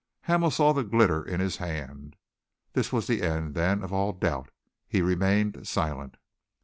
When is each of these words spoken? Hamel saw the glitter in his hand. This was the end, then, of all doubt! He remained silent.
Hamel 0.21 0.49
saw 0.49 0.73
the 0.73 0.83
glitter 0.83 1.23
in 1.23 1.39
his 1.39 1.57
hand. 1.57 2.15
This 2.73 2.91
was 2.91 3.05
the 3.05 3.21
end, 3.21 3.53
then, 3.53 3.83
of 3.83 3.93
all 3.93 4.13
doubt! 4.13 4.49
He 4.87 4.99
remained 5.03 5.67
silent. 5.67 6.17